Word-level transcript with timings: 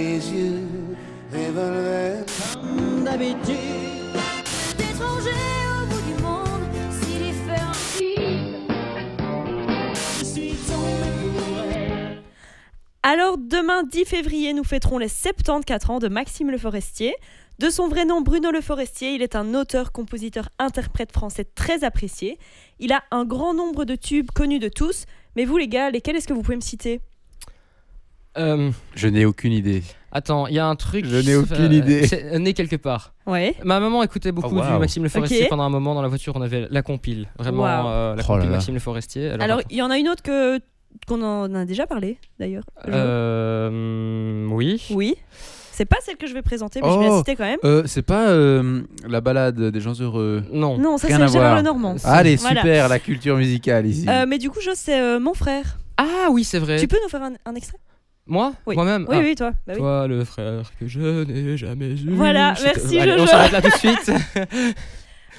les 0.00 0.32
yeux 0.32 0.66
revolver. 1.32 2.24
Comme 2.54 3.04
d'habitude. 3.04 4.16
D'étrangers 4.78 5.30
au 5.76 5.86
bout 5.86 6.02
du 6.08 6.22
monde, 6.22 6.62
si 6.90 7.18
les 7.18 7.32
feux 7.32 7.50
Je 10.18 10.24
suis 10.24 10.54
tombé 10.66 11.18
pour 11.36 11.58
elle. 11.72 12.22
Alors 13.02 13.36
demain 13.36 13.82
10 13.82 14.04
février, 14.06 14.52
nous 14.54 14.64
fêterons 14.64 14.98
les 14.98 15.08
74 15.08 15.90
ans 15.90 15.98
de 15.98 16.08
Maxime 16.08 16.50
Le 16.50 16.58
Forestier. 16.58 17.14
De 17.58 17.68
son 17.68 17.88
vrai 17.88 18.06
nom 18.06 18.22
Bruno 18.22 18.50
Le 18.50 18.62
Forestier, 18.62 19.14
il 19.14 19.20
est 19.20 19.36
un 19.36 19.54
auteur, 19.54 19.92
compositeur, 19.92 20.48
interprète 20.58 21.12
français 21.12 21.44
très 21.44 21.84
apprécié. 21.84 22.38
Il 22.78 22.92
a 22.92 23.04
un 23.10 23.26
grand 23.26 23.52
nombre 23.52 23.84
de 23.84 23.96
tubes 23.96 24.30
connus 24.30 24.60
de 24.60 24.68
tous, 24.68 25.04
mais 25.36 25.44
vous 25.44 25.58
les 25.58 25.68
gars, 25.68 25.90
lesquels 25.90 26.16
est-ce 26.16 26.26
que 26.26 26.32
vous 26.32 26.40
pouvez 26.40 26.56
me 26.56 26.62
citer? 26.62 27.02
Euh, 28.40 28.70
Je 28.94 29.08
n'ai 29.08 29.24
aucune 29.24 29.52
idée. 29.52 29.82
attends, 30.12 30.46
il 30.46 30.54
y 30.54 30.58
a 30.58 30.66
un 30.66 30.76
truc. 30.76 31.04
Je 31.06 31.16
n'ai 31.16 31.36
aucune 31.36 31.72
idée. 31.72 32.06
C'est 32.06 32.24
euh, 32.34 32.38
né 32.38 32.52
quelque 32.54 32.76
part. 32.76 33.14
Ouais. 33.26 33.54
Ma 33.64 33.78
maman 33.80 34.02
écoutait 34.02 34.32
beaucoup 34.32 34.56
Oh, 34.56 34.60
wow. 34.62 34.72
du 34.72 34.78
Maxime 34.78 35.02
Le 35.04 35.08
Forestier 35.08 35.46
pendant 35.48 35.62
un 35.64 35.70
moment 35.70 35.94
dans 35.94 36.02
la 36.02 36.08
voiture. 36.08 36.32
On 36.36 36.42
avait 36.42 36.66
la 36.70 36.82
compile, 36.82 37.28
vraiment 37.38 37.62
Wow. 37.62 37.88
euh, 37.88 38.14
la 38.16 38.22
Oh 38.22 38.26
compile 38.26 38.44
là 38.44 38.50
là. 38.50 38.56
Maxime 38.56 38.74
Le 38.74 38.80
Forestier. 38.80 39.30
Alors, 39.40 39.60
il 39.70 39.76
y 39.76 39.82
en 39.82 39.90
a 39.90 39.98
une 39.98 40.08
autre 40.08 40.22
que 40.22 40.58
qu'on 41.06 41.22
en 41.22 41.54
a 41.54 41.64
déjà 41.64 41.86
parlé 41.86 42.18
d'ailleurs. 42.40 42.64
Je- 42.86 42.90
Euh, 42.92 44.46
oui. 44.50 44.82
Oui. 44.90 45.14
C'est 45.72 45.84
pas 45.86 45.96
celle 46.04 46.16
que 46.16 46.26
je 46.26 46.34
vais 46.34 46.42
présenter, 46.42 46.80
mais 46.82 46.90
je 46.92 46.98
vais 46.98 47.04
la 47.06 47.12
Oh. 47.12 47.18
citer 47.18 47.36
quand 47.36 47.44
même. 47.44 47.58
Euh, 47.64 47.84
c'est 47.86 48.02
pas 48.02 48.28
euh, 48.28 48.82
la 49.08 49.20
balade 49.22 49.58
des 49.58 49.80
gens 49.80 49.94
heureux. 49.98 50.42
Non. 50.52 50.76
Non, 50.78 50.98
ça 50.98 51.06
c'est 51.08 51.14
Gérard 51.14 51.28
voir. 51.30 51.56
Lenormand. 51.56 51.96
Allez, 52.04 52.36
Voilà. 52.36 52.60
super, 52.60 52.88
la 52.88 52.98
culture 52.98 53.36
musicale 53.36 53.86
ici. 53.86 54.04
Euh, 54.08 54.26
mais 54.28 54.36
du 54.38 54.50
coup, 54.50 54.60
Jo, 54.60 54.72
c'est 54.74 55.00
euh, 55.00 55.18
mon 55.20 55.32
frère. 55.32 55.78
Ah 55.96 56.28
oui, 56.30 56.44
c'est 56.44 56.58
vrai. 56.58 56.78
Tu 56.78 56.88
peux 56.88 56.98
nous 57.02 57.08
faire 57.08 57.22
un, 57.22 57.32
un 57.46 57.54
extrait? 57.54 57.78
Moi 58.30 58.54
Oui. 58.66 58.76
Moi-même 58.76 59.06
Oui, 59.08 59.16
Ah. 59.18 59.22
oui, 59.22 59.34
toi. 59.34 59.50
Bah 59.66 59.72
oui. 59.74 59.78
Toi, 59.78 60.06
le 60.06 60.24
frère 60.24 60.70
que 60.78 60.86
je 60.86 61.24
n'ai 61.24 61.56
jamais 61.56 61.90
eu. 61.90 62.10
Voilà, 62.14 62.54
Je- 62.54 62.64
merci, 62.64 62.98
Allez, 62.98 63.12
Jojo. 63.12 63.24
On 63.24 63.26
s'arrête 63.26 63.52
là 63.52 63.60
tout 63.60 63.68
de 63.70 63.74
suite. 63.74 64.10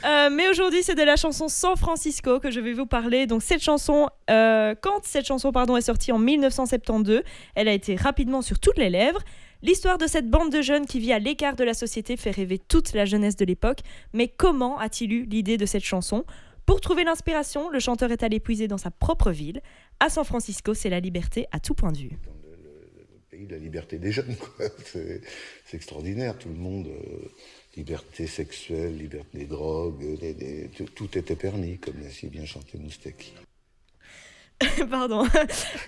Euh, 0.03 0.29
mais 0.31 0.49
aujourd'hui, 0.49 0.81
c'est 0.81 0.95
de 0.95 1.03
la 1.03 1.15
chanson 1.15 1.47
San 1.47 1.75
Francisco 1.75 2.39
que 2.39 2.49
je 2.49 2.59
vais 2.59 2.73
vous 2.73 2.87
parler. 2.87 3.27
Donc 3.27 3.43
cette 3.43 3.61
chanson, 3.61 4.07
euh, 4.31 4.73
quand 4.81 5.01
cette 5.03 5.27
chanson 5.27 5.51
pardon 5.51 5.77
est 5.77 5.81
sortie 5.81 6.11
en 6.11 6.17
1972, 6.17 7.21
elle 7.53 7.67
a 7.67 7.71
été 7.73 7.95
rapidement 7.97 8.41
sur 8.41 8.57
toutes 8.57 8.79
les 8.79 8.89
lèvres. 8.89 9.19
L'histoire 9.61 9.99
de 9.99 10.07
cette 10.07 10.27
bande 10.27 10.51
de 10.51 10.63
jeunes 10.63 10.87
qui 10.87 10.99
vit 10.99 11.13
à 11.13 11.19
l'écart 11.19 11.55
de 11.55 11.63
la 11.63 11.75
société 11.75 12.17
fait 12.17 12.31
rêver 12.31 12.57
toute 12.57 12.93
la 12.93 13.05
jeunesse 13.05 13.35
de 13.35 13.45
l'époque. 13.45 13.81
Mais 14.13 14.27
comment 14.27 14.79
a-t-il 14.79 15.13
eu 15.13 15.23
l'idée 15.25 15.57
de 15.57 15.67
cette 15.67 15.83
chanson? 15.85 16.23
Pour 16.65 16.81
trouver 16.81 17.03
l'inspiration, 17.03 17.69
le 17.69 17.79
chanteur 17.79 18.11
est 18.11 18.23
allé 18.23 18.39
puiser 18.39 18.67
dans 18.67 18.79
sa 18.79 18.89
propre 18.89 19.29
ville. 19.29 19.61
À 19.99 20.09
San 20.09 20.23
Francisco, 20.23 20.73
c'est 20.73 20.89
la 20.89 20.99
liberté 20.99 21.45
à 21.51 21.59
tout 21.59 21.75
point 21.75 21.91
de 21.91 21.97
vue. 21.99 22.17
La 23.49 23.57
liberté 23.57 23.97
des 23.97 24.11
jeunes. 24.11 24.35
C'est 24.85 25.21
extraordinaire. 25.73 26.37
Tout 26.37 26.49
le 26.49 26.55
monde, 26.55 26.87
euh, 26.87 27.29
liberté 27.75 28.27
sexuelle, 28.27 28.97
liberté 28.97 29.39
des 29.39 29.45
drogues, 29.45 30.03
tout, 30.75 30.85
tout 30.95 31.17
était 31.17 31.35
permis, 31.35 31.77
comme 31.77 31.99
l'a 32.01 32.09
si 32.09 32.27
bien 32.27 32.45
chanté 32.45 32.77
Moustaki. 32.77 33.33
Pardon. 34.89 35.25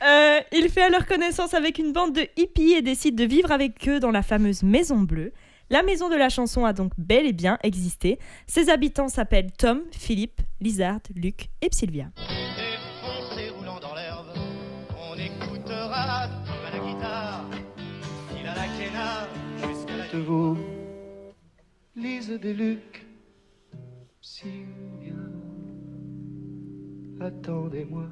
Euh, 0.04 0.40
il 0.52 0.70
fait 0.70 0.81
alors 0.81 1.06
connaissance 1.06 1.54
avec 1.54 1.78
une 1.80 1.94
bande 1.94 2.14
de 2.14 2.28
hippies 2.36 2.74
et 2.74 2.81
décide 2.81 3.16
de 3.16 3.24
vivre 3.24 3.52
avec 3.52 3.88
eux 3.88 4.02
dans 4.02 4.12
la 4.12 4.22
fameuse 4.22 4.64
Maison 4.64 5.00
Bleue. 5.00 5.31
La 5.70 5.81
maison 5.81 6.09
de 6.09 6.16
la 6.16 6.28
chanson 6.28 6.66
a 6.66 6.74
donc 6.74 6.92
bel 6.98 7.26
et 7.26 7.31
bien 7.31 7.58
existé. 7.64 8.20
Ses 8.48 8.70
habitants 8.70 9.08
s'appellent 9.08 9.52
Tom, 9.58 9.84
Philippe, 9.92 10.42
Lizard, 10.59 11.00
Luc 11.16 11.48
et 11.62 11.70
Sylvia. 11.72 12.12
Lise 21.95 22.39
attendez-moi. 27.19 28.03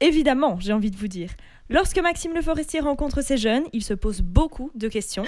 Évidemment, 0.00 0.58
j'ai 0.60 0.74
envie 0.74 0.90
de 0.90 0.96
vous 0.96 1.08
dire. 1.08 1.30
Lorsque 1.70 1.98
Maxime 1.98 2.34
Le 2.34 2.42
Forestier 2.42 2.80
rencontre 2.80 3.22
ces 3.22 3.38
jeunes, 3.38 3.64
il 3.72 3.82
se 3.82 3.94
pose 3.94 4.20
beaucoup 4.20 4.70
de 4.74 4.88
questions. 4.88 5.24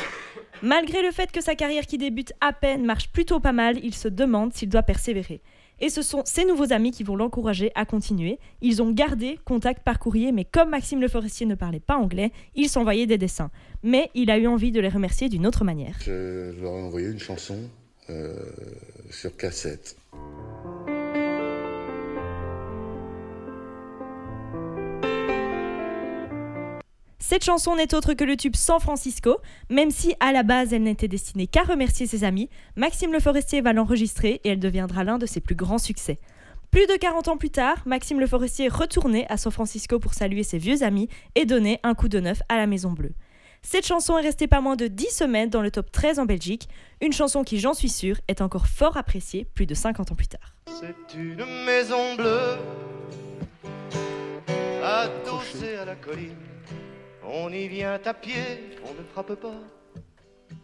Malgré 0.62 1.02
le 1.02 1.12
fait 1.12 1.32
que 1.32 1.40
sa 1.40 1.54
carrière 1.54 1.86
qui 1.86 1.96
débute 1.96 2.34
à 2.42 2.52
peine 2.52 2.84
marche 2.84 3.08
plutôt 3.08 3.40
pas 3.40 3.52
mal, 3.52 3.82
il 3.82 3.94
se 3.94 4.08
demande 4.08 4.52
s'il 4.52 4.68
doit 4.68 4.82
persévérer. 4.82 5.40
Et 5.80 5.88
ce 5.88 6.02
sont 6.02 6.22
ses 6.24 6.44
nouveaux 6.44 6.72
amis 6.72 6.90
qui 6.90 7.02
vont 7.02 7.16
l'encourager 7.16 7.72
à 7.74 7.84
continuer. 7.84 8.38
Ils 8.60 8.82
ont 8.82 8.90
gardé 8.90 9.38
contact 9.44 9.82
par 9.82 9.98
courrier, 9.98 10.32
mais 10.32 10.44
comme 10.44 10.70
Maxime 10.70 11.00
Le 11.00 11.08
Forestier 11.08 11.46
ne 11.46 11.54
parlait 11.54 11.80
pas 11.80 11.96
anglais, 11.96 12.32
il 12.54 12.68
s'envoyait 12.68 13.06
des 13.06 13.18
dessins. 13.18 13.50
Mais 13.82 14.10
il 14.14 14.30
a 14.30 14.38
eu 14.38 14.46
envie 14.46 14.72
de 14.72 14.80
les 14.80 14.88
remercier 14.88 15.28
d'une 15.28 15.46
autre 15.46 15.64
manière. 15.64 15.96
Je, 16.00 16.52
leur 16.60 16.72
ai 16.72 16.82
envoyé 16.82 17.08
une 17.08 17.18
chanson 17.18 17.58
euh, 18.10 18.34
sur 19.10 19.36
cassette. 19.36 19.96
Cette 27.26 27.42
chanson 27.42 27.74
n'est 27.74 27.94
autre 27.94 28.12
que 28.12 28.22
le 28.22 28.36
tube 28.36 28.54
San 28.54 28.78
Francisco, 28.80 29.38
même 29.70 29.90
si 29.90 30.14
à 30.20 30.30
la 30.30 30.42
base 30.42 30.74
elle 30.74 30.82
n'était 30.82 31.08
destinée 31.08 31.46
qu'à 31.46 31.62
remercier 31.62 32.06
ses 32.06 32.22
amis, 32.22 32.50
Maxime 32.76 33.14
Le 33.14 33.18
Forestier 33.18 33.62
va 33.62 33.72
l'enregistrer 33.72 34.42
et 34.44 34.50
elle 34.50 34.58
deviendra 34.58 35.04
l'un 35.04 35.16
de 35.16 35.24
ses 35.24 35.40
plus 35.40 35.54
grands 35.54 35.78
succès. 35.78 36.18
Plus 36.70 36.86
de 36.86 36.98
40 36.98 37.28
ans 37.28 37.38
plus 37.38 37.48
tard, 37.48 37.78
Maxime 37.86 38.20
Le 38.20 38.26
Forestier 38.26 38.66
est 38.66 38.68
retourné 38.68 39.26
à 39.30 39.38
San 39.38 39.50
Francisco 39.50 39.98
pour 39.98 40.12
saluer 40.12 40.42
ses 40.42 40.58
vieux 40.58 40.82
amis 40.82 41.08
et 41.34 41.46
donner 41.46 41.80
un 41.82 41.94
coup 41.94 42.08
de 42.08 42.20
neuf 42.20 42.42
à 42.50 42.58
la 42.58 42.66
Maison 42.66 42.92
Bleue. 42.92 43.14
Cette 43.62 43.86
chanson 43.86 44.18
est 44.18 44.22
restée 44.22 44.46
pas 44.46 44.60
moins 44.60 44.76
de 44.76 44.86
10 44.86 45.06
semaines 45.08 45.48
dans 45.48 45.62
le 45.62 45.70
top 45.70 45.90
13 45.90 46.18
en 46.18 46.26
Belgique, 46.26 46.68
une 47.00 47.14
chanson 47.14 47.42
qui, 47.42 47.58
j'en 47.58 47.72
suis 47.72 47.88
sûre, 47.88 48.18
est 48.28 48.42
encore 48.42 48.66
fort 48.66 48.98
appréciée 48.98 49.46
plus 49.54 49.64
de 49.64 49.72
50 49.72 50.12
ans 50.12 50.14
plus 50.14 50.28
tard. 50.28 50.54
C'est 50.66 51.18
une 51.18 51.46
maison 51.64 52.16
bleue, 52.16 52.58
à 54.82 55.84
la 55.86 55.94
colline. 55.94 56.36
On 57.26 57.50
y 57.50 57.68
vient 57.68 57.98
à 58.04 58.14
pied, 58.14 58.76
on 58.84 58.92
ne 58.94 59.06
frappe 59.06 59.34
pas. 59.36 59.60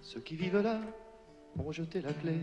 Ceux 0.02 0.20
qui 0.20 0.36
vivent 0.36 0.60
là 0.60 0.80
ont 1.58 1.72
jeté 1.72 2.02
la 2.02 2.12
clé. 2.12 2.34